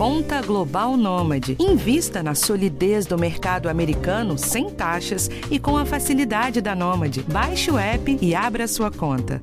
[0.00, 1.58] Conta Global Nômade.
[1.60, 7.22] Invista na solidez do mercado americano sem taxas e com a facilidade da Nômade.
[7.24, 9.38] Baixe o app e abra sua conta.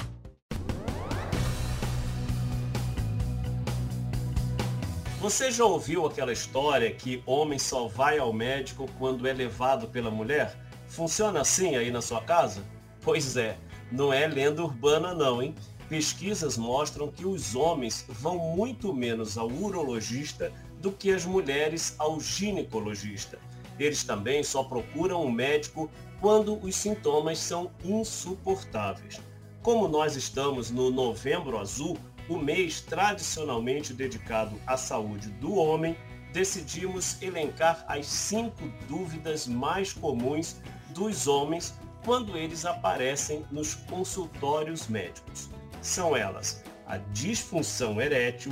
[5.21, 10.09] Você já ouviu aquela história que homem só vai ao médico quando é levado pela
[10.09, 10.57] mulher?
[10.87, 12.63] Funciona assim aí na sua casa?
[13.01, 13.55] Pois é,
[13.91, 15.53] não é lenda urbana não, hein?
[15.89, 20.51] Pesquisas mostram que os homens vão muito menos ao urologista
[20.81, 23.39] do que as mulheres ao ginecologista.
[23.79, 29.21] Eles também só procuram um médico quando os sintomas são insuportáveis.
[29.61, 31.97] Como nós estamos no Novembro Azul,
[32.27, 35.95] o mês tradicionalmente dedicado à saúde do homem,
[36.33, 40.57] decidimos elencar as cinco dúvidas mais comuns
[40.89, 45.49] dos homens quando eles aparecem nos consultórios médicos.
[45.87, 48.51] São elas a disfunção erétil,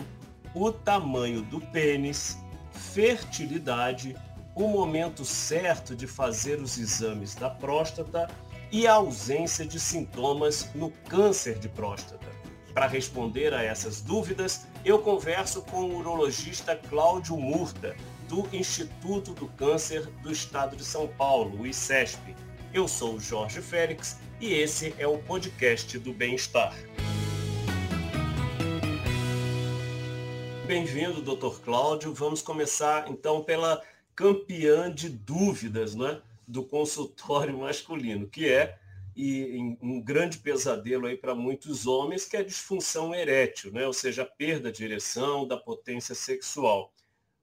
[0.53, 2.37] o tamanho do pênis,
[2.71, 4.15] fertilidade,
[4.55, 8.29] o momento certo de fazer os exames da próstata
[8.71, 12.25] e a ausência de sintomas no câncer de próstata.
[12.73, 17.97] Para responder a essas dúvidas, eu converso com o urologista Cláudio Murta,
[18.29, 22.33] do Instituto do Câncer do Estado de São Paulo, o ICESP.
[22.73, 26.73] Eu sou o Jorge Félix e esse é o podcast do Bem-Estar.
[30.67, 31.61] Bem-vindo, Dr.
[31.63, 32.11] Cláudio.
[32.11, 33.83] Vamos começar então pela
[34.15, 38.79] campeã de dúvidas né, do consultório masculino, que é
[39.15, 43.85] e um grande pesadelo aí para muitos homens, que é a disfunção erétil, né?
[43.85, 46.91] ou seja, a perda de ereção, da potência sexual.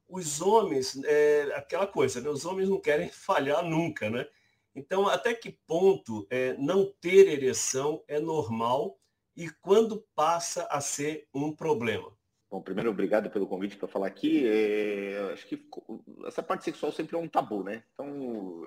[0.08, 2.28] Os homens, é aquela coisa, né?
[2.28, 4.26] os homens não querem falhar nunca, né?
[4.74, 8.98] Então, até que ponto é, não ter ereção é normal
[9.36, 12.12] e quando passa a ser um problema?
[12.52, 14.46] Bom, primeiro, obrigado pelo convite para falar aqui.
[14.46, 15.58] É, acho que
[16.26, 17.82] essa parte sexual sempre é um tabu, né?
[17.94, 18.62] Então,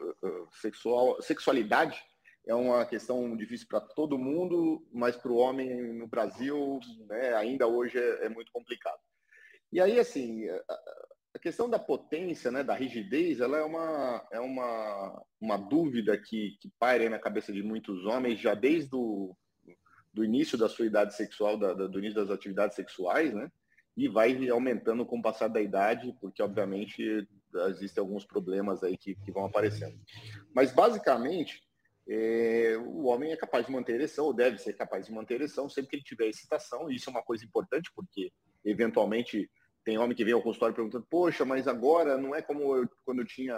[0.53, 2.03] sexual, sexualidade
[2.47, 7.67] é uma questão difícil para todo mundo, mas para o homem no Brasil, né, ainda
[7.67, 8.97] hoje é, é, muito complicado.
[9.71, 10.47] E aí, assim,
[11.35, 16.57] a questão da potência, né, da rigidez, ela é uma, é uma, uma dúvida que,
[16.59, 19.35] que paira na cabeça de muitos homens já desde o
[20.11, 23.51] do início da sua idade sexual, da, do início das atividades sexuais, né?
[23.95, 27.27] E vai aumentando com o passar da idade, porque obviamente
[27.69, 29.97] existem alguns problemas aí que, que vão aparecendo.
[30.53, 31.61] Mas basicamente,
[32.07, 35.69] é, o homem é capaz de manter ereção, ou deve ser capaz de manter ereção,
[35.69, 38.31] sempre que ele tiver excitação, e isso é uma coisa importante, porque
[38.63, 39.49] eventualmente
[39.83, 43.19] tem homem que vem ao consultório perguntando, poxa, mas agora não é como eu, quando
[43.19, 43.55] eu tinha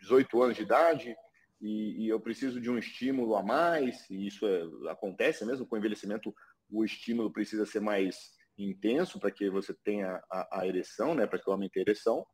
[0.00, 1.16] 18 anos de idade,
[1.60, 5.76] e, e eu preciso de um estímulo a mais, e isso é, acontece mesmo, com
[5.76, 6.34] o envelhecimento
[6.70, 11.38] o estímulo precisa ser mais intenso para que você tenha a, a ereção, né, para
[11.38, 12.24] que o homem tenha ereção,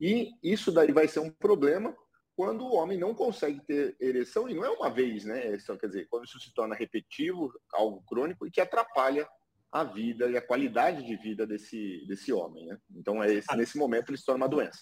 [0.00, 1.94] e isso daí vai ser um problema
[2.36, 5.54] quando o homem não consegue ter ereção, e não é uma vez, né?
[5.54, 9.28] Então, quer dizer, quando isso se torna repetitivo, algo crônico, e que atrapalha
[9.70, 12.78] a vida e a qualidade de vida desse, desse homem, né?
[12.90, 14.80] Então, é esse, nesse momento, ele se torna uma doença.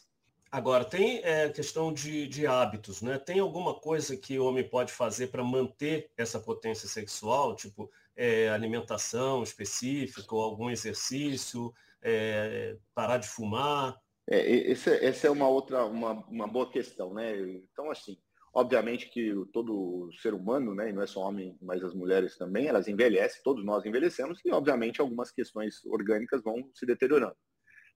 [0.50, 3.18] Agora, tem é, questão de, de hábitos, né?
[3.18, 8.48] Tem alguma coisa que o homem pode fazer para manter essa potência sexual, tipo é,
[8.50, 13.96] alimentação específica, ou algum exercício, é, parar de fumar?
[14.28, 17.38] É, essa, é uma outra, uma, uma boa questão, né?
[17.72, 18.16] Então, assim,
[18.54, 22.66] obviamente que todo ser humano, né, e não é só homem, mas as mulheres também,
[22.66, 27.36] elas envelhecem, todos nós envelhecemos, e obviamente algumas questões orgânicas vão se deteriorando.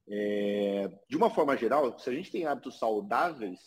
[0.09, 3.60] É, de uma forma geral, se a gente tem hábitos saudáveis,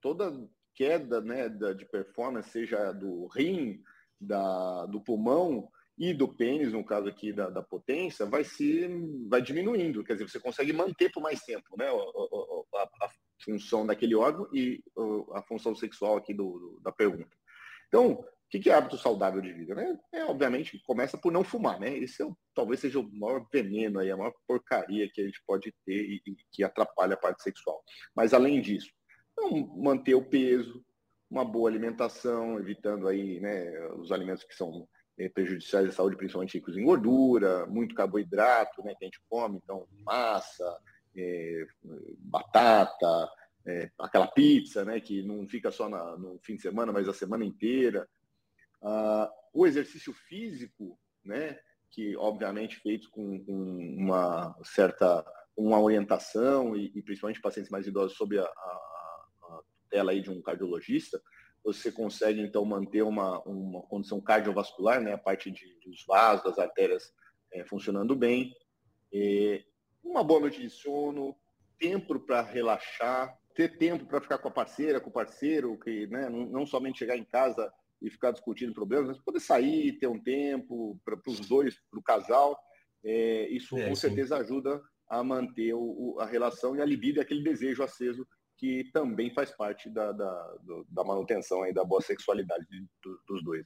[0.00, 0.32] toda
[0.74, 3.80] queda né, de performance, seja do rim,
[4.20, 5.68] da, do pulmão,
[5.98, 8.86] e do pênis, no caso aqui da, da, potência, vai se
[9.28, 10.04] vai diminuindo.
[10.04, 13.10] Quer dizer, você consegue manter por mais tempo né, a, a, a
[13.42, 14.82] função daquele órgão e
[15.32, 17.34] a função sexual aqui do, do da pergunta.
[17.88, 19.74] Então, o que é hábito saudável de vida?
[19.74, 19.98] Né?
[20.12, 21.80] É, obviamente, começa por não fumar.
[21.80, 21.96] Né?
[21.96, 25.72] Esse é, talvez seja o maior veneno, aí, a maior porcaria que a gente pode
[25.84, 27.82] ter e, e que atrapalha a parte sexual.
[28.14, 28.90] Mas, além disso,
[29.32, 30.84] então, manter o peso,
[31.30, 34.86] uma boa alimentação, evitando aí né, os alimentos que são
[35.32, 39.86] prejudiciais à saúde, principalmente ricos em gordura, muito carboidrato né, que a gente come, então
[40.04, 40.78] massa,
[41.16, 41.66] é,
[42.18, 43.28] batata,
[43.66, 47.12] é, aquela pizza, né, que não fica só na, no fim de semana, mas a
[47.12, 48.08] semana inteira.
[48.82, 51.58] Ah, o exercício físico, né,
[51.90, 55.24] que obviamente feito com, com uma certa
[55.56, 60.30] uma orientação e, e, principalmente pacientes mais idosos sob a, a, a tela aí de
[60.30, 61.20] um cardiologista,
[61.66, 66.60] você consegue então manter uma, uma condição cardiovascular, né, a parte de, dos vasos, das
[66.60, 67.12] artérias
[67.52, 68.54] é, funcionando bem,
[69.12, 69.64] e
[70.04, 71.36] uma boa noite de sono,
[71.76, 76.28] tempo para relaxar, ter tempo para ficar com a parceira, com o parceiro, que né,
[76.28, 80.22] não, não somente chegar em casa e ficar discutindo problemas, mas poder sair, ter um
[80.22, 82.56] tempo para os dois, para o casal.
[83.04, 87.42] É, isso é, com certeza ajuda a manter o, a relação e a libido aquele
[87.42, 88.24] desejo aceso
[88.56, 90.54] que também faz parte da, da,
[90.88, 92.66] da manutenção aí da boa sexualidade
[93.26, 93.64] dos dois.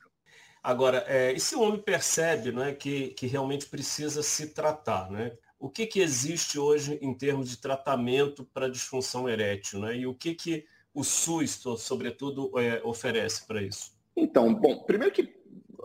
[0.63, 5.37] Agora, é, e se o homem percebe né, que, que realmente precisa se tratar, né?
[5.61, 9.81] o que, que existe hoje em termos de tratamento para disfunção erétil?
[9.81, 9.99] Né?
[9.99, 10.65] E o que, que
[10.95, 13.95] o SUS, sobretudo, é, oferece para isso?
[14.17, 15.39] Então, bom, primeiro que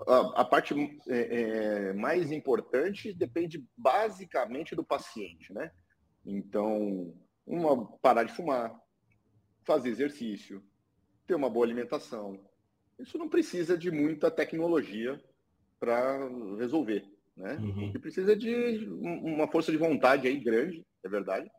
[0.07, 0.73] a, a parte
[1.07, 5.71] é, é, mais importante depende basicamente do paciente, né?
[6.25, 7.13] Então,
[7.45, 8.73] uma, parar de fumar,
[9.65, 10.63] fazer exercício,
[11.27, 12.39] ter uma boa alimentação.
[12.99, 15.21] Isso não precisa de muita tecnologia
[15.79, 17.03] para resolver,
[17.35, 17.55] né?
[17.55, 17.91] Uhum.
[17.93, 21.49] E precisa de uma força de vontade aí grande, é verdade,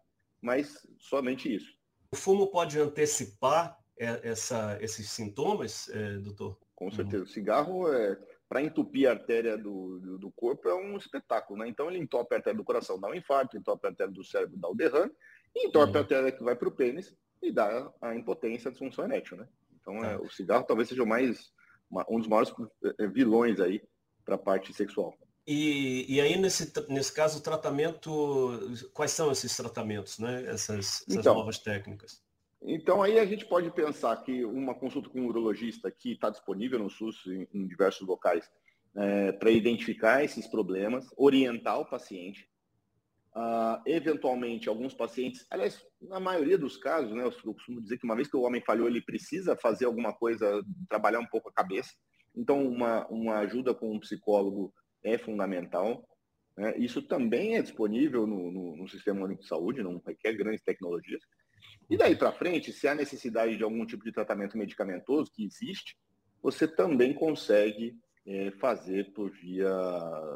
[0.41, 1.77] mas somente isso.
[2.11, 6.59] O fumo pode antecipar é, essa, esses sintomas, é, doutor?
[6.75, 7.19] Com certeza.
[7.19, 7.25] Uhum.
[7.25, 8.19] O cigarro, é,
[8.49, 11.59] para entupir a artéria do, do, do, corpo, é um espetáculo.
[11.59, 11.69] Né?
[11.69, 14.59] Então, ele entope a artéria do coração, dá um infarto, entope a artéria do cérebro,
[14.59, 15.13] dá o derrame,
[15.55, 15.97] entope uhum.
[15.97, 17.15] a artéria que vai para o pênis
[17.47, 19.37] e dá a impotência, a disfunção erétil.
[19.37, 19.49] Né?
[19.81, 21.53] Então, é, o cigarro talvez seja mais,
[21.91, 22.53] uma, um dos maiores
[22.99, 23.83] é, vilões aí
[24.25, 25.17] para a parte sexual.
[25.47, 28.59] E, e aí, nesse, nesse caso, o tratamento,
[28.93, 30.45] quais são esses tratamentos, né?
[30.47, 32.21] essas, essas então, novas técnicas?
[32.61, 36.81] Então, aí a gente pode pensar que uma consulta com um urologista que está disponível
[36.81, 38.51] no SUS em, em diversos locais
[38.97, 42.49] é, para identificar esses problemas, orientar o paciente.
[43.37, 48.17] Uh, eventualmente, alguns pacientes, aliás, na maioria dos casos, né, eu costumo dizer que uma
[48.17, 51.91] vez que o homem falhou, ele precisa fazer alguma coisa, trabalhar um pouco a cabeça.
[52.35, 54.73] Então, uma, uma ajuda com um psicólogo
[55.05, 56.09] é fundamental.
[56.57, 56.79] Né?
[56.79, 61.23] Isso também é disponível no, no, no Sistema Único de Saúde, não requer grandes tecnologias.
[61.91, 65.95] E daí para frente, se há necessidade de algum tipo de tratamento medicamentoso, que existe,
[66.43, 67.95] você também consegue
[68.27, 69.71] é, fazer por via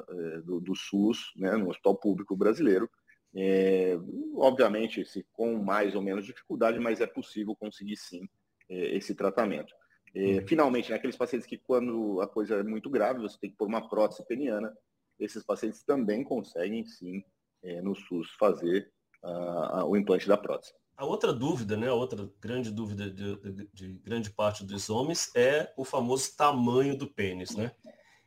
[0.08, 2.88] é, do, do, SUS, né, no Hospital Público Brasileiro.
[3.34, 3.98] É,
[4.36, 8.28] obviamente, se com mais ou menos dificuldade, mas é possível conseguir sim
[8.68, 9.74] é, esse tratamento.
[10.14, 10.46] É, uhum.
[10.46, 13.88] finalmente, naqueles pacientes que quando a coisa é muito grave, você tem que pôr uma
[13.88, 14.72] prótese peniana,
[15.18, 17.22] esses pacientes também conseguem sim
[17.62, 18.90] é, no SUS fazer
[19.22, 20.72] uh, o implante da prótese.
[21.00, 25.30] A outra dúvida, né, a outra grande dúvida de, de, de, grande parte dos homens
[25.34, 27.72] é o famoso tamanho do pênis, né?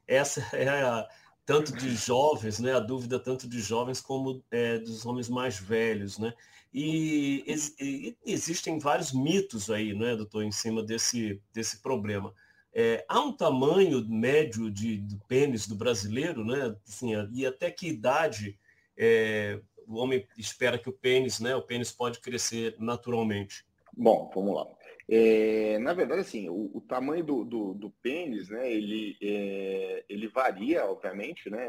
[0.08, 1.08] Essa é a,
[1.46, 6.18] tanto de jovens, né, a dúvida tanto de jovens como é, dos homens mais velhos,
[6.18, 6.34] né?
[6.74, 7.44] E,
[7.80, 12.34] e, existem vários mitos aí, né, doutor, em cima desse, desse problema.
[12.74, 16.76] É, há um tamanho médio de, do pênis do brasileiro, né?
[16.88, 18.58] Assim, e até que idade
[18.98, 23.66] é, o homem espera que o pênis, né, o pênis pode crescer naturalmente?
[23.96, 24.68] Bom, vamos lá.
[25.10, 30.28] É, na verdade, assim, o, o tamanho do, do, do, pênis, né, ele, é, ele
[30.28, 31.68] varia, obviamente, né,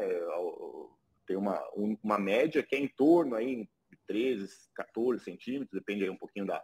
[1.27, 1.61] tem uma,
[2.03, 6.45] uma média que é em torno aí de 13, 14 centímetros, depende aí um pouquinho
[6.45, 6.63] da,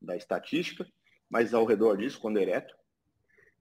[0.00, 0.86] da estatística,
[1.30, 2.74] mas ao redor disso, quando ereto.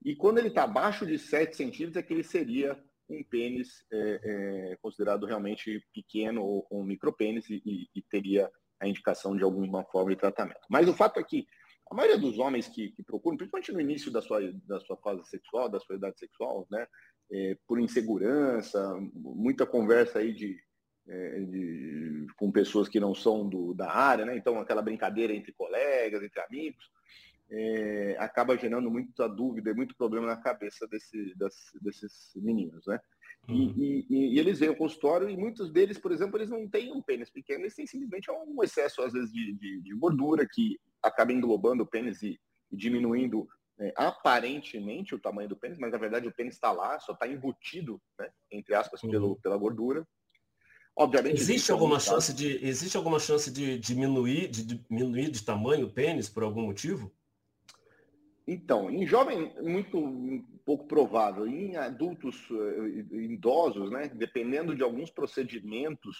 [0.03, 2.77] E quando ele está abaixo de 7 centímetros, é que ele seria
[3.11, 8.49] um pênis é, é, considerado realmente pequeno ou um micropênis e, e, teria
[8.79, 10.61] a indicação de alguma forma de tratamento.
[10.69, 11.45] Mas o fato é que
[11.89, 15.25] a maioria dos homens que, que procuram, principalmente no início da sua, da sua fase
[15.25, 16.87] sexual, da sua idade sexual, né,
[17.31, 20.57] é, por insegurança, muita conversa aí de,
[21.07, 25.51] é, de, com pessoas que não são do, da área, né, então aquela brincadeira entre
[25.51, 26.89] colegas, entre amigos,
[27.51, 32.99] é, acaba gerando muita dúvida e muito problema na cabeça desse, das, desses meninos, né?
[33.49, 33.73] Uhum.
[33.75, 36.93] E, e, e, eles vêm ao consultório e muitos deles, por exemplo, eles não têm
[36.93, 40.79] um pênis pequeno, eles têm simplesmente um excesso, às vezes, de, de, de gordura que
[41.01, 42.39] acaba englobando o pênis e,
[42.71, 43.47] e diminuindo
[43.79, 47.27] é, aparentemente o tamanho do pênis, mas na verdade o pênis está lá, só está
[47.27, 49.09] embutido, né, entre aspas, uhum.
[49.09, 50.07] pelo, pela gordura.
[50.95, 51.39] Obviamente.
[51.39, 56.29] Existe alguma chance de existe alguma chance de diminuir de diminuir de tamanho o pênis
[56.29, 57.11] por algum motivo?
[58.51, 61.47] Então, em jovem, muito pouco provável.
[61.47, 66.17] Em adultos eh, idosos, né, dependendo de alguns procedimentos,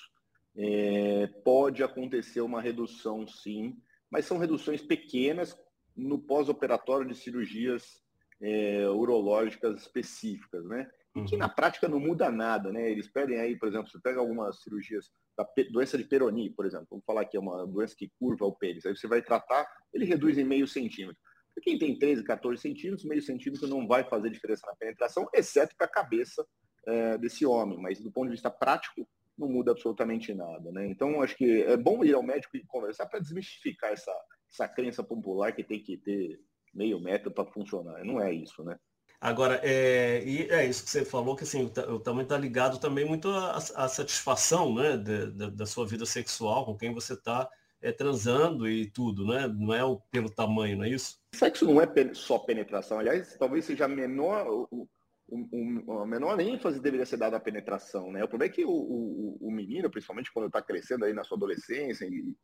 [0.56, 3.78] é, pode acontecer uma redução, sim,
[4.10, 5.58] mas são reduções pequenas
[5.96, 8.02] no pós-operatório de cirurgias
[8.42, 10.90] é, urológicas específicas, né?
[11.14, 11.40] E que uhum.
[11.40, 12.90] na prática não muda nada, né?
[12.90, 16.88] Eles pedem aí, por exemplo, você pega algumas cirurgias da doença de Peroni, por exemplo,
[16.90, 20.06] vamos falar que é uma doença que curva o pênis, aí você vai tratar, ele
[20.06, 21.22] reduz em meio centímetro.
[21.54, 25.76] Para quem tem 13, 14 centímetros, meio centímetro não vai fazer diferença na penetração, exceto
[25.76, 26.46] para a cabeça
[26.88, 27.80] é, desse homem.
[27.80, 30.88] Mas do ponto de vista prático, não muda absolutamente nada, né?
[30.88, 34.14] Então, acho que é bom ir ao médico e conversar para desmistificar essa,
[34.52, 36.40] essa crença popular que tem que ter
[36.74, 38.04] meio metro para funcionar.
[38.04, 38.78] Não é isso, né?
[39.20, 43.06] Agora, é, e é isso que você falou, que assim, o, tamanho está ligado também
[43.06, 47.48] muito à, à satisfação né, de, de, da sua vida sexual, com quem você está
[47.82, 49.48] é, transando e tudo, né?
[49.48, 51.20] Não é o, pelo tamanho, não é isso?
[51.34, 54.88] Sexo não é só penetração, aliás, talvez seja menor, o,
[55.28, 58.24] o, a menor ênfase deveria ser dada à penetração, né?
[58.24, 61.38] O problema é que o, o, o menino, principalmente quando está crescendo aí na sua
[61.38, 62.36] adolescência e,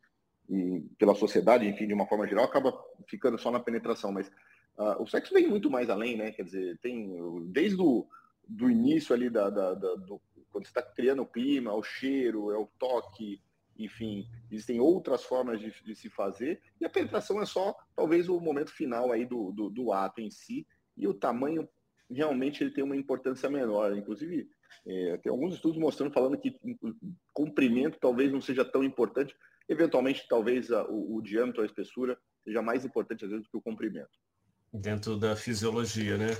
[0.49, 2.73] e, pela sociedade, enfim, de uma forma geral, acaba
[3.07, 4.27] ficando só na penetração, mas
[4.77, 6.31] uh, o sexo vem muito mais além, né?
[6.31, 7.15] Quer dizer, tem
[7.51, 8.07] desde o
[8.47, 12.57] do início ali da, da, da do, quando está criando o clima, o cheiro, é
[12.57, 13.41] o toque,
[13.77, 18.39] enfim, existem outras formas de, de, se fazer, e a penetração é só, talvez, o
[18.39, 20.65] momento final aí do, do, do, ato em si,
[20.95, 21.67] e o tamanho,
[22.09, 23.95] realmente, ele tem uma importância menor.
[23.95, 24.49] Inclusive,
[24.85, 26.57] é, tem alguns estudos mostrando, falando que
[27.33, 29.35] comprimento talvez não seja tão importante,
[29.69, 33.57] eventualmente, talvez, a, o, o diâmetro, a espessura, seja mais importante, às vezes, do que
[33.57, 34.09] o comprimento.
[34.73, 36.31] Dentro da fisiologia, né?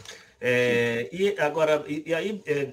[0.42, 2.42] É, e agora, e, e aí...
[2.46, 2.72] É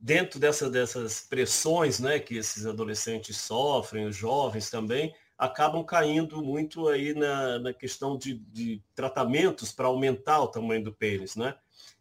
[0.00, 6.88] dentro dessa, dessas pressões né, que esses adolescentes sofrem, os jovens também, acabam caindo muito
[6.88, 11.54] aí na, na questão de, de tratamentos para aumentar o tamanho do pênis, né?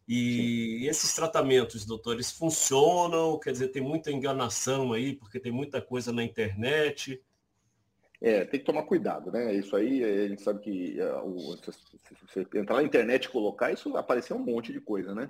[0.07, 0.87] E Sim.
[0.87, 3.37] esses tratamentos, doutores, funcionam?
[3.37, 7.21] Quer dizer, tem muita enganação aí, porque tem muita coisa na internet.
[8.21, 9.53] É, tem que tomar cuidado, né?
[9.53, 11.71] Isso aí, a gente sabe que uh, se,
[12.25, 15.29] você entrar na internet e colocar, isso aparecer um monte de coisa, né?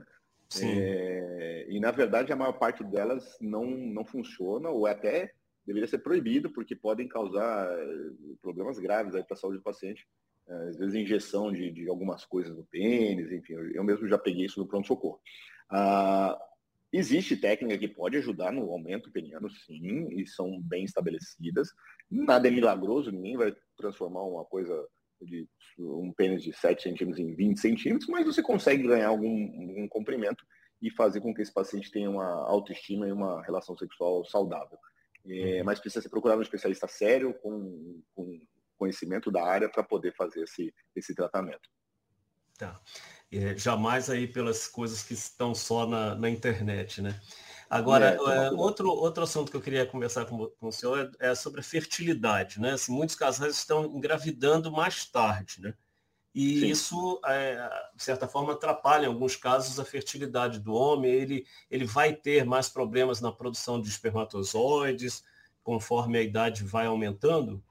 [0.62, 5.34] É, e na verdade a maior parte delas não, não funciona ou até
[5.66, 8.12] deveria ser proibido porque podem causar eh,
[8.42, 10.08] problemas graves para a saúde do paciente.
[10.48, 14.46] É, às vezes injeção de, de, algumas coisas no pênis, enfim, eu mesmo já peguei
[14.46, 15.20] isso no pronto-socorro.
[15.70, 16.39] Ah,
[16.92, 21.74] existe técnica que pode ajudar no aumento peniano, sim, e são bem estabelecidas.
[22.10, 24.88] Nada é milagroso, ninguém vai transformar uma coisa
[25.21, 25.47] de
[25.79, 30.45] um pênis de 7 centímetros em 20 centímetros, mas você consegue ganhar algum, algum comprimento
[30.81, 34.77] e fazer com que esse paciente tenha uma autoestima e uma relação sexual saudável.
[35.25, 35.65] É, uhum.
[35.65, 38.39] mas precisa ser procurado um especialista sério, com, com
[38.77, 41.69] conhecimento da área, para poder fazer esse, esse tratamento.
[42.57, 42.79] Tá.
[43.31, 47.19] É, jamais aí pelas coisas que estão só na, na internet, né?
[47.69, 51.31] Agora, é, é outro, outro assunto que eu queria conversar com, com o senhor é,
[51.31, 52.71] é, sobre a fertilidade, né?
[52.71, 55.74] Assim, muitos casais estão engravidando mais tarde, né?
[56.33, 56.67] E Sim.
[56.67, 61.12] isso, é, de certa forma, atrapalha, em alguns casos, a fertilidade do homem.
[61.12, 65.24] Ele, ele vai ter mais problemas na produção de espermatozoides,
[65.63, 67.62] conforme a idade vai aumentando?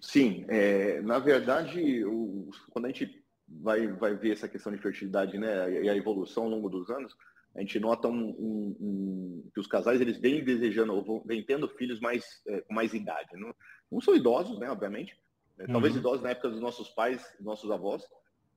[0.00, 5.36] Sim, é, na verdade, o, quando a gente vai, vai ver essa questão de fertilidade
[5.36, 7.14] né, e a evolução ao longo dos anos,
[7.54, 11.68] a gente nota um, um, um, que os casais eles vêm desejando ou vêm tendo
[11.68, 13.30] filhos mais é, com mais idade.
[13.34, 13.54] Não,
[13.90, 15.16] não são idosos, né, obviamente.
[15.58, 16.00] É, talvez uhum.
[16.00, 18.02] idosos na época dos nossos pais, nossos avós,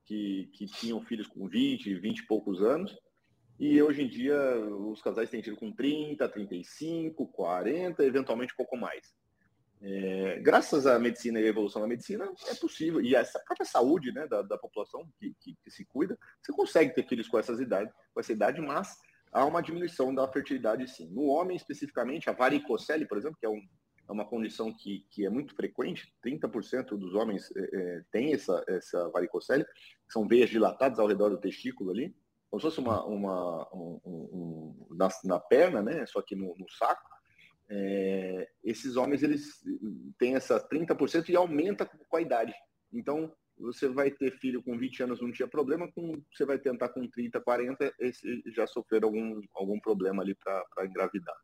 [0.04, 2.98] que, que tinham filhos com 20, 20 e poucos anos.
[3.58, 8.76] E hoje em dia os casais têm tido com 30, 35, 40, eventualmente um pouco
[8.76, 9.14] mais.
[9.80, 13.00] É, graças à medicina e à evolução da medicina, é possível.
[13.00, 16.94] E essa própria saúde né, da, da população que, que, que, se cuida, você consegue
[16.94, 18.96] ter filhos com, essas idade, com essa idade, mas
[19.32, 21.08] há uma diminuição da fertilidade sim.
[21.10, 23.60] No homem, especificamente, a varicocele, por exemplo, que é, um,
[24.08, 28.64] é uma condição que, que é muito frequente, 30% dos homens é, é, têm essa,
[28.66, 29.64] essa varicocele,
[30.08, 32.14] são veias dilatadas ao redor do testículo ali,
[32.50, 36.68] como se fosse uma, uma um, um, na, na, perna, né, só que no, no
[36.70, 37.02] saco,
[37.70, 39.62] é, esses homens eles
[40.18, 42.54] têm essa 30% e aumenta com a idade.
[42.92, 46.88] Então, você vai ter filho com 20 anos, não tinha problema, com, você vai tentar
[46.90, 51.36] com 30, 40, esse já sofreram algum, algum problema ali para engravidar.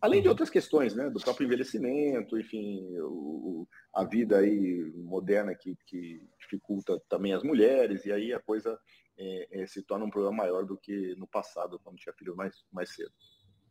[0.00, 5.76] Além de outras questões, né, do próprio envelhecimento, enfim, o, a vida aí moderna que,
[5.86, 8.78] que dificulta também as mulheres, e aí a coisa
[9.18, 12.64] é, é, se torna um problema maior do que no passado, quando tinha filhos mais,
[12.72, 13.10] mais cedo.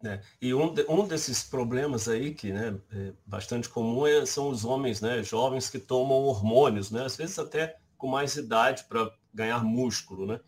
[0.04, 4.50] É, e um, de, um desses problemas aí que né, é bastante comum é, são
[4.50, 9.12] os homens né, jovens que tomam hormônios, né, às vezes até com mais idade para
[9.34, 10.40] ganhar músculo, né,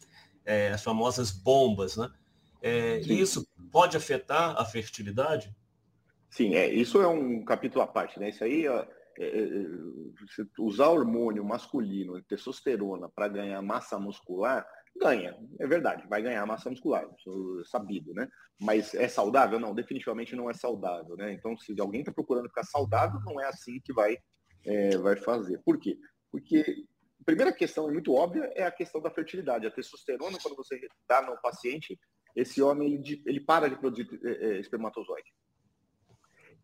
[0.46, 1.98] é, as famosas bombas.
[1.98, 2.12] Né,
[2.62, 5.56] é, isso pode afetar a fertilidade?
[6.30, 8.20] Sim, é, isso é um capítulo à parte.
[8.20, 8.30] Né?
[8.30, 8.88] Isso aí, é,
[9.20, 9.66] é,
[10.60, 14.66] usar hormônio masculino, testosterona, para ganhar massa muscular,
[15.00, 18.28] ganha, é verdade, vai ganhar massa muscular, é sabido, né?
[18.60, 19.60] Mas é saudável?
[19.60, 21.34] Não, definitivamente não é saudável, né?
[21.34, 24.18] Então, se alguém está procurando ficar saudável, não é assim que vai,
[24.66, 25.60] é, vai fazer.
[25.64, 25.98] Por quê?
[26.32, 26.86] Porque
[27.22, 29.66] a primeira questão muito óbvia é a questão da fertilidade.
[29.66, 31.98] A testosterona, quando você dá no paciente,
[32.36, 35.32] esse homem ele, ele para de produzir é, é, espermatozoide.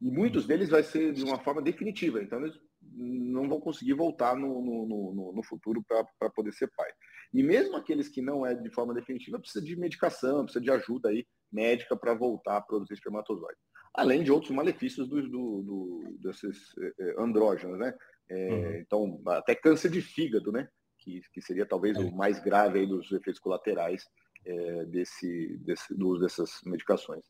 [0.01, 4.35] E muitos deles vai ser de uma forma definitiva, então eles não vão conseguir voltar
[4.35, 6.91] no, no, no, no futuro para poder ser pai.
[7.33, 11.09] E mesmo aqueles que não é de forma definitiva, precisa de medicação, precisa de ajuda
[11.09, 13.57] aí médica para voltar a produzir espermatozoide.
[13.93, 16.57] Além de outros malefícios do, do, do desses
[16.99, 17.93] é, andrógenos, né?
[18.29, 18.75] É, uhum.
[18.75, 20.67] Então, até câncer de fígado, né?
[20.99, 22.01] Que, que seria talvez é.
[22.01, 24.03] o mais grave aí dos efeitos colaterais
[24.45, 27.23] é, desse, desse, do uso dessas medicações.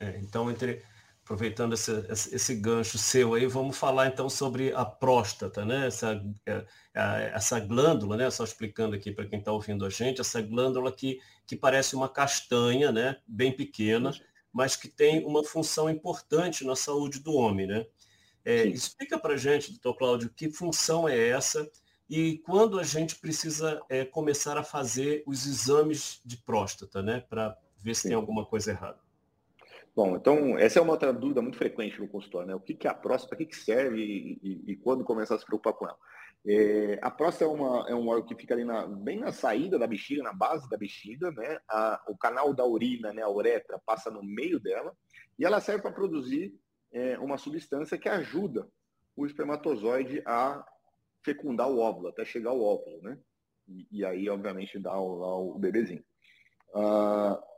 [0.00, 0.82] É, então, entre,
[1.24, 5.86] aproveitando esse, esse, gancho seu aí, vamos falar então sobre a próstata, né?
[5.86, 8.30] Essa, é, essa glândula, né?
[8.30, 12.08] Só explicando aqui para quem está ouvindo a gente, essa glândula que, que parece uma
[12.08, 13.16] castanha, né?
[13.26, 14.12] Bem pequena,
[14.52, 17.86] mas que tem uma função importante na saúde do homem, né?
[18.44, 21.70] É, explica para a gente, doutor Cláudio, que função é essa
[22.10, 27.20] e quando a gente precisa é, começar a fazer os exames de próstata, né?
[27.20, 28.08] Para ver se Sim.
[28.08, 28.98] tem alguma coisa errada.
[29.94, 32.54] Bom, então, essa é uma outra dúvida muito frequente no consultório, né?
[32.54, 35.34] O que, que é a próstata, para que, que serve e, e, e, quando começar
[35.34, 35.98] a se preocupar com ela?
[36.46, 39.78] É, a próstata é, uma, é um órgão que fica ali na, bem na saída
[39.78, 41.58] da bexiga, na base da bexiga, né?
[41.68, 44.96] A, o canal da urina, né, a uretra, passa no meio dela
[45.38, 46.58] e ela serve para produzir
[46.90, 48.66] é, uma substância que ajuda
[49.14, 50.64] o espermatozoide a
[51.22, 53.18] fecundar o óvulo, até chegar ao óvulo, né?
[53.68, 56.02] E, e aí, obviamente, dá o, o bebezinho.
[56.74, 57.51] Uh,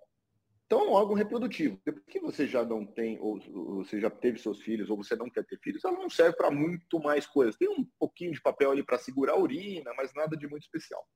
[0.66, 1.78] então, é um órgão reprodutivo.
[1.85, 3.38] Depois que você já não tem, ou
[3.76, 6.50] você já teve seus filhos, ou você não quer ter filhos, ela não serve para
[6.50, 7.56] muito mais coisas.
[7.56, 11.06] Tem um pouquinho de papel ali para segurar a urina, mas nada de muito especial.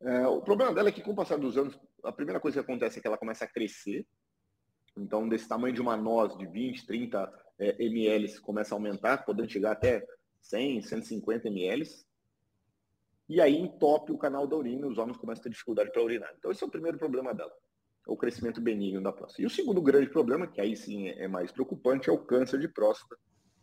[0.00, 2.64] É, o problema dela é que, com o passar dos anos, a primeira coisa que
[2.64, 4.04] acontece é que ela começa a crescer.
[4.96, 9.50] Então, desse tamanho de uma noz de 20, 30 é, ml começa a aumentar, podendo
[9.50, 10.04] chegar até
[10.40, 11.88] 100, 150 ml.
[13.28, 16.02] E aí entope o canal da urina e os homens começam a ter dificuldade para
[16.02, 16.34] urinar.
[16.36, 17.54] Então, esse é o primeiro problema dela
[18.06, 19.42] o crescimento benigno da próstata.
[19.42, 22.68] E o segundo grande problema, que aí sim é mais preocupante, é o câncer de
[22.68, 23.16] próstata,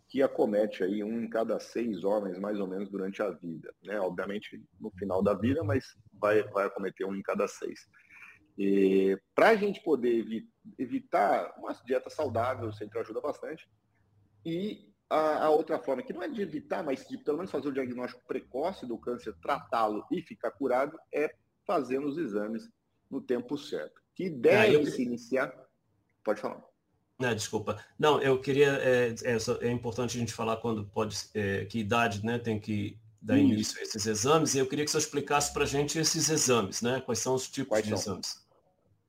[0.10, 3.74] que acomete aí um em cada seis homens, mais ou menos, durante a vida.
[3.84, 4.00] Né?
[4.00, 7.88] Obviamente, no final da vida, mas vai, vai acometer um em cada seis.
[9.34, 13.70] Para a gente poder evi evitar uma dieta saudável, sempre ajuda bastante.
[14.46, 17.70] E a, a, outra forma, que não é de evitar, mas de pelo menos fazer
[17.70, 21.34] o diagnóstico precoce do câncer, tratá-lo e ficar curado, é
[21.66, 22.70] fazendo os exames
[23.10, 24.86] no tempo certo que deve eu...
[24.86, 25.52] se iniciar.
[26.24, 26.64] Pode falar.
[27.20, 27.84] Não, desculpa.
[27.98, 28.74] Não, eu queria.
[28.74, 31.18] É, é, é, importante a gente falar quando pode.
[31.34, 33.54] É, que idade né, tem que dar Isso.
[33.54, 34.54] início a esses exames.
[34.54, 37.02] E eu queria que você explicasse para a gente esses exames, né?
[37.02, 38.14] Quais são os tipos Quais de são?
[38.14, 38.42] exames?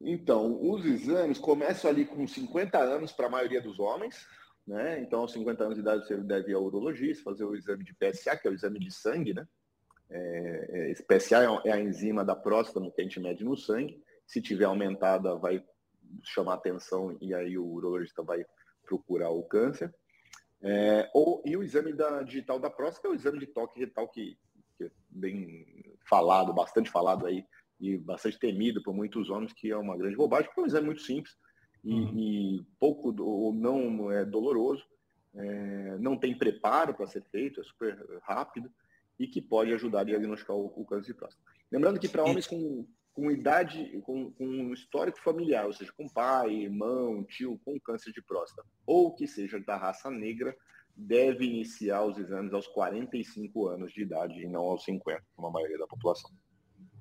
[0.00, 4.26] Então, os exames começam ali com 50 anos para a maioria dos homens.
[4.66, 5.00] Né?
[5.00, 7.94] Então, aos 50 anos de idade, você deve ir ao urologista, fazer o exame de
[7.94, 9.46] PSA, que é o exame de sangue, né?
[10.10, 14.01] É, é, PSA é a enzima da próstata que a gente mede no sangue.
[14.26, 15.64] Se tiver aumentada, vai
[16.22, 18.44] chamar atenção e aí o urologista vai
[18.84, 19.94] procurar o câncer.
[20.60, 24.08] É, ou, e o exame da digital da próstata, é o exame de toque retal
[24.08, 24.38] que,
[24.76, 25.66] que é bem
[26.08, 27.44] falado, bastante falado aí,
[27.80, 30.86] e bastante temido por muitos homens, que é uma grande bobagem, porque é um exame
[30.86, 31.36] muito simples
[31.82, 32.18] e, uhum.
[32.18, 34.84] e pouco ou não é doloroso,
[35.34, 38.70] é, não tem preparo para ser feito, é super rápido
[39.18, 41.44] e que pode ajudar a diagnosticar o, o câncer de próstata.
[41.70, 46.08] Lembrando que para homens com com idade, com, com um histórico familiar, ou seja, com
[46.08, 50.56] pai, irmão, tio com câncer de próstata, ou que seja da raça negra,
[50.96, 55.50] deve iniciar os exames aos 45 anos de idade e não aos 50, como a
[55.50, 56.30] maioria da população.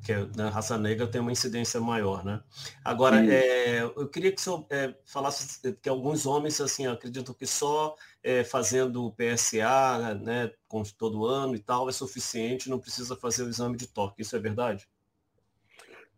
[0.04, 2.41] Que na raça negra tem uma incidência maior, né?
[2.84, 7.45] Agora, é, eu queria que o senhor é, falasse que alguns homens assim acreditam que
[7.45, 10.52] só é, fazendo PSA, né,
[10.97, 14.24] todo ano e tal, é suficiente, não precisa fazer o exame de toque.
[14.24, 14.89] Isso é verdade?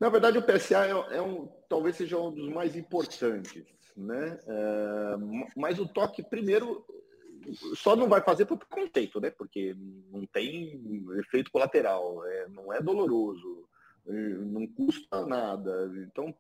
[0.04, 3.64] Na verdade, o PSA é, é um, talvez seja um dos mais importantes,
[3.96, 4.38] né?
[4.46, 5.16] É,
[5.56, 6.86] mas o toque, primeiro,
[7.78, 9.30] só não vai fazer por preconceito, né?
[9.30, 9.74] Porque
[10.12, 10.78] não tem
[11.20, 13.66] efeito colateral, é, não é doloroso,
[14.06, 15.90] não custa nada.
[16.06, 16.36] Então,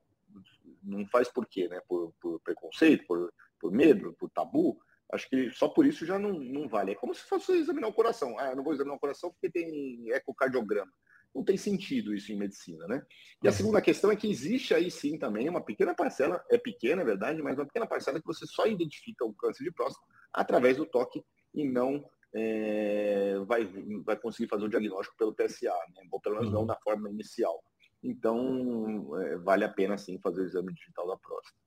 [0.83, 1.79] não faz por quê, né?
[1.87, 4.77] Por, por preconceito, por, por medo, por tabu.
[5.09, 6.91] Acho que só por isso já não, não vale.
[6.91, 8.37] É como se fosse examinar o coração.
[8.37, 10.91] Ah, não vou examinar o coração porque tem ecocardiograma
[11.33, 13.05] não tem sentido isso em medicina, né?
[13.41, 13.57] E a uhum.
[13.57, 17.41] segunda questão é que existe aí sim também uma pequena parcela, é pequena, é verdade,
[17.41, 21.23] mas uma pequena parcela que você só identifica o câncer de próstata através do toque
[21.53, 23.65] e não é, vai,
[24.03, 26.07] vai conseguir fazer o diagnóstico pelo PSA, né?
[26.11, 26.59] ou pelo menos uhum.
[26.59, 27.63] não na forma inicial.
[28.03, 31.57] Então, é, vale a pena sim fazer o exame digital da próstata.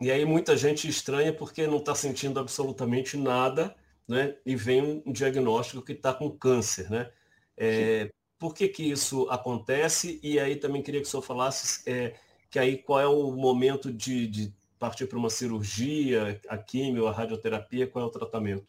[0.00, 3.74] E aí muita gente estranha porque não está sentindo absolutamente nada,
[4.06, 4.36] né?
[4.46, 7.10] E vem um diagnóstico que está com câncer, né?
[7.56, 10.20] É, por que, que isso acontece?
[10.22, 12.14] E aí também queria que o senhor falasse é,
[12.50, 17.12] que aí qual é o momento de, de partir para uma cirurgia, a químio, a
[17.12, 17.86] radioterapia?
[17.86, 18.66] Qual é o tratamento?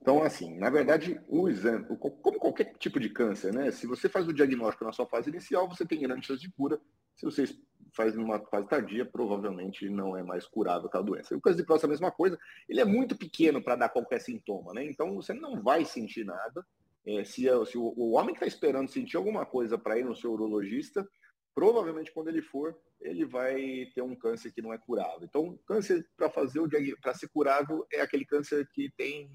[0.00, 3.70] Então, assim, na verdade, o exame, como qualquer tipo de câncer, né?
[3.70, 6.78] Se você faz o diagnóstico na sua fase inicial, você tem grande chance de cura.
[7.16, 7.46] Se você
[7.94, 11.32] faz numa fase tardia, provavelmente não é mais curável aquela doença.
[11.32, 12.38] E o câncer de próstata é a mesma coisa.
[12.68, 14.84] Ele é muito pequeno para dar qualquer sintoma, né?
[14.84, 16.66] Então, você não vai sentir nada.
[17.06, 20.16] É, se, se o, o homem que está esperando sentir alguma coisa para ir no
[20.16, 21.06] seu urologista,
[21.54, 25.22] provavelmente quando ele for, ele vai ter um câncer que não é curável.
[25.22, 26.68] Então, câncer para fazer o
[27.00, 29.30] para ser curável é aquele câncer que tem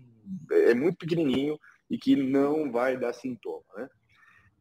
[0.51, 1.57] é muito pequenininho
[1.89, 3.89] e que não vai dar sintoma, né?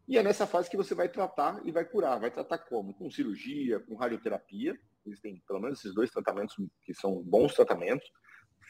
[0.06, 2.18] E é nessa fase que você vai tratar e vai curar.
[2.18, 2.94] Vai tratar como?
[2.94, 4.74] Com cirurgia, com radioterapia.
[5.04, 8.10] Existem pelo menos esses dois tratamentos que são bons tratamentos.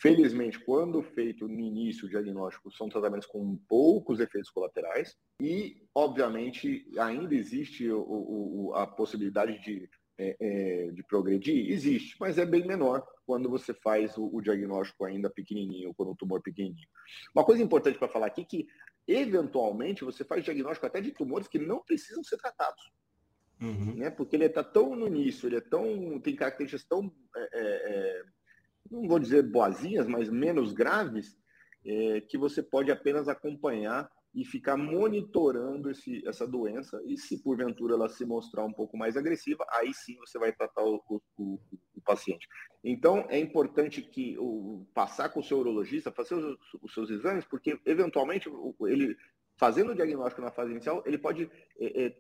[0.01, 6.89] Felizmente, quando feito no início o diagnóstico, são tratamentos com poucos efeitos colaterais e, obviamente,
[6.99, 11.71] ainda existe o, o, a possibilidade de, é, é, de progredir?
[11.73, 16.17] Existe, mas é bem menor quando você faz o, o diagnóstico ainda pequenininho, quando o
[16.17, 16.89] tumor pequenininho.
[17.35, 18.69] Uma coisa importante para falar aqui é que,
[19.07, 22.83] eventualmente, você faz diagnóstico até de tumores que não precisam ser tratados.
[23.61, 23.97] Uhum.
[23.97, 24.11] Né?
[24.11, 28.38] Porque ele está tão no início, ele é tão, tem características tão é, é, é
[28.91, 31.37] não vou dizer boazinhas, mas menos graves,
[31.85, 37.01] é, que você pode apenas acompanhar e ficar monitorando esse, essa doença.
[37.07, 40.83] E se porventura ela se mostrar um pouco mais agressiva, aí sim você vai tratar
[40.83, 41.59] o, o, o,
[41.97, 42.47] o paciente.
[42.85, 47.45] Então é importante que o, passar com o seu urologista, fazer os, os seus exames,
[47.47, 48.49] porque eventualmente
[48.83, 49.17] ele
[49.59, 52.17] fazendo o diagnóstico na fase inicial, ele pode é, é,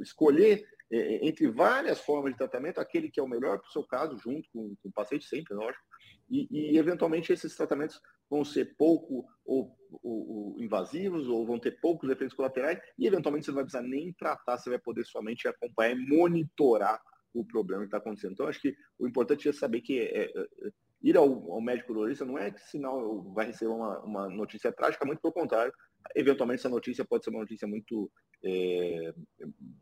[0.00, 3.84] escolher é, entre várias formas de tratamento aquele que é o melhor para o seu
[3.84, 5.84] caso, junto com, com o paciente, sempre, lógico,
[6.28, 11.80] e, e, eventualmente esses tratamentos vão ser pouco ou, ou, ou, invasivos ou vão ter
[11.80, 15.48] poucos efeitos colaterais e eventualmente você não vai precisar nem tratar, você vai poder somente
[15.48, 17.00] acompanhar e monitorar
[17.34, 18.32] o problema que está acontecendo.
[18.32, 20.70] Então, acho que o importante é saber que é, é, é
[21.02, 25.04] ir ao, ao médico urologista não é que sinal vai receber uma, uma, notícia trágica,
[25.04, 25.72] muito pelo contrário.
[26.14, 28.10] Eventualmente, essa notícia pode ser uma notícia muito
[28.44, 29.14] é,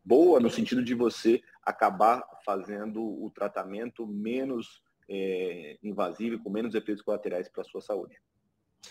[0.03, 6.75] boa, no sentido de você acabar fazendo o tratamento menos é, invasivo e com menos
[6.75, 8.15] efeitos colaterais para a sua saúde.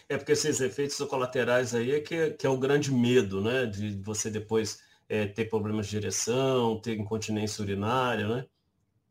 [0.08, 3.66] É porque esses efeitos colaterais aí é que, que é o grande medo, né?
[3.66, 8.46] De você depois é, ter problemas de direção, ter incontinência urinária, né?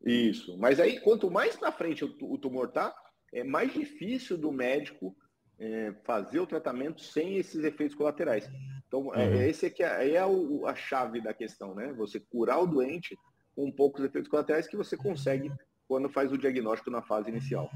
[0.05, 0.57] Isso.
[0.57, 2.95] Mas aí, quanto mais para frente o, o, tumor tá,
[3.33, 5.15] é mais difícil do médico
[5.59, 8.49] é, fazer o tratamento sem esses efeitos colaterais.
[8.87, 9.33] Então, é, uhum.
[9.35, 10.27] é, esse aqui é, é a,
[10.69, 11.93] a chave da questão, né?
[11.93, 13.17] Você curar o doente
[13.55, 15.51] com poucos efeitos colaterais que você consegue
[15.87, 17.69] quando faz o diagnóstico na fase inicial.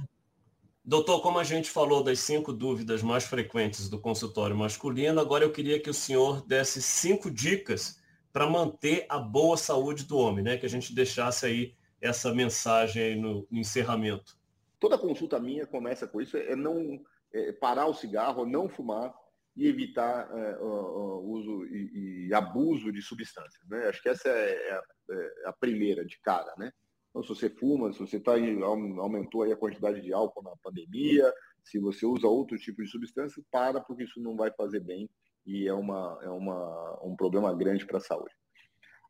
[0.84, 5.52] Doutor, como a gente falou das cinco dúvidas mais frequentes do consultório masculino, agora eu
[5.52, 8.02] queria que o senhor desse cinco dicas
[8.34, 10.58] para manter a boa saúde do homem, né?
[10.58, 14.36] Que a gente deixasse aí essa mensagem no, no encerramento.
[14.82, 17.00] Toda consulta minha começa com isso, é não
[17.32, 19.14] é, parar o cigarro, não fumar
[19.56, 23.62] e evitar é, o, o uso e, e, abuso de substâncias.
[23.70, 23.88] Né?
[23.88, 26.74] Acho que essa é a, é a primeira de cara, né?
[27.12, 30.56] Então, se você fuma, se você tá aí, aumentou aí a quantidade de álcool na
[30.64, 31.32] pandemia,
[31.64, 35.08] se você usa outro tipo de substância, para, porque isso não vai fazer bem
[35.46, 38.34] e é, uma, é uma, um problema grande para a saúde.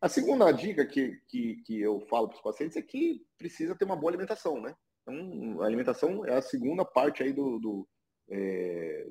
[0.02, 3.86] A segunda dica que, que, que eu falo para os pacientes é que precisa ter
[3.86, 4.76] uma boa alimentação, né?
[5.02, 7.88] Então, a alimentação é a segunda parte aí do, do,
[8.30, 9.08] é,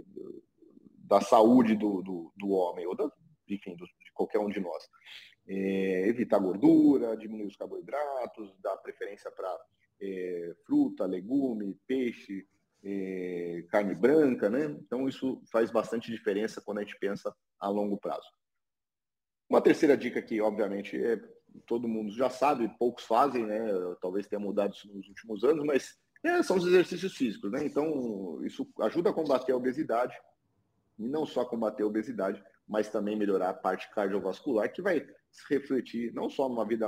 [0.99, 3.11] da saúde do, do, do homem, ou da,
[3.49, 4.89] enfim, do, de qualquer um de nós
[5.51, 9.59] é, evitar gordura, diminuir os carboidratos, dar preferência para
[10.01, 12.47] é, fruta, legume, peixe,
[12.85, 14.67] é, carne branca, né?
[14.81, 18.27] Então isso faz bastante diferença quando a gente pensa a longo prazo.
[19.49, 21.21] Uma terceira dica que, obviamente, é,
[21.67, 23.61] todo mundo já sabe, poucos fazem, né?
[24.01, 27.65] Talvez tenha mudado isso nos últimos anos, mas é, são os exercícios físicos, né?
[27.65, 30.15] Então isso ajuda a combater a obesidade
[30.99, 35.43] e não só combater a obesidade, mas também melhorar a parte cardiovascular, que vai se
[35.49, 36.87] refletir não só numa vida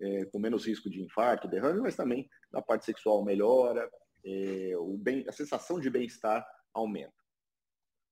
[0.00, 3.90] é, com menos risco de infarto, derrame, mas também na parte sexual melhora,
[4.24, 7.23] é, o bem, a sensação de bem-estar aumenta.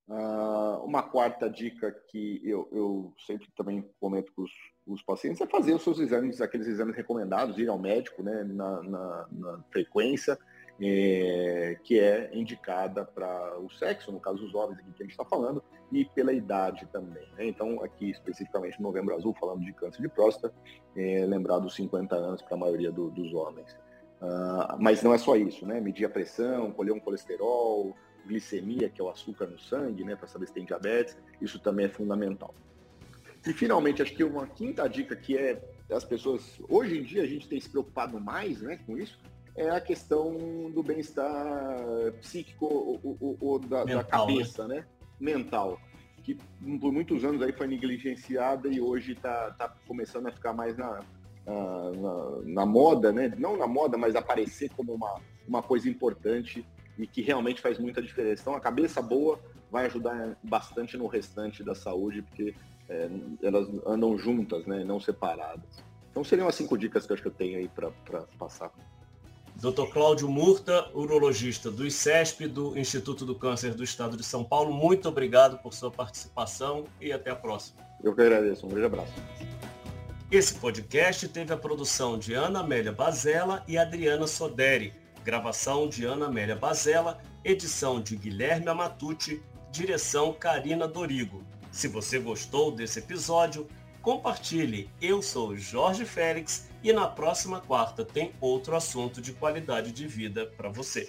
[0.08, 4.50] Ah, uma quarta dica que eu, eu sempre também comento com os,
[4.86, 8.82] os, pacientes é fazer os seus exames, aqueles exames recomendados, ir ao médico né, na,
[8.82, 10.36] na, na frequência,
[10.80, 15.12] é, que é indicada para o sexo, no caso os homens aqui que a gente
[15.12, 15.62] está falando,
[15.92, 17.26] e pela idade também.
[17.36, 17.46] Né?
[17.46, 20.52] Então, aqui especificamente no Novembro Azul, falando de câncer de próstata,
[20.96, 23.72] é, lembrar dos 50 anos para a maioria do, dos homens.
[24.20, 25.80] Uh, mas não é só isso, né?
[25.80, 27.92] Medir a pressão, colher um colesterol,
[28.26, 30.16] glicemia, que é o açúcar no sangue, né?
[30.16, 32.54] Para saber se tem diabetes, isso também é fundamental.
[33.46, 37.26] E finalmente, acho que uma quinta dica que é as pessoas, hoje em dia a
[37.26, 39.18] gente tem se preocupado mais né, com isso,
[39.54, 44.76] é a questão do bem-estar psíquico ou, ou, da, Mental, da, cabeça, né?
[44.76, 44.86] né?
[45.20, 45.78] Mental.
[46.22, 46.38] Que
[46.80, 51.00] por muitos anos aí foi negligenciada e hoje está tá começando a ficar mais na,
[51.44, 53.34] na, na, moda, né?
[53.36, 56.64] Não na moda, mas aparecer como uma, uma coisa importante
[56.98, 58.42] e que realmente faz muita diferença.
[58.42, 59.38] Então a cabeça boa
[59.70, 62.54] vai ajudar bastante no restante da saúde, porque
[62.88, 63.08] é,
[63.42, 64.84] elas andam juntas, né?
[64.84, 65.82] Não separadas.
[66.10, 67.90] Então seriam as cinco dicas que eu acho que eu tenho aí para
[68.38, 68.70] passar.
[69.56, 69.92] Dr.
[69.92, 75.08] Cláudio Murta, urologista do ICESP, do Instituto do Câncer do Estado de São Paulo, muito
[75.08, 77.80] obrigado por sua participação e até a próxima.
[78.02, 78.66] Eu que agradeço.
[78.66, 79.12] Um grande abraço.
[80.30, 84.94] Esse podcast teve a produção de Ana Amélia Bazella e Adriana Soderi,
[85.24, 91.44] gravação de Ana Amélia Bazella, edição de Guilherme Amatucci, direção Karina Dorigo.
[91.70, 93.66] Se você gostou desse episódio,
[94.02, 94.90] compartilhe.
[95.00, 100.46] Eu sou Jorge Félix e na próxima quarta tem outro assunto de qualidade de vida
[100.56, 101.08] para você.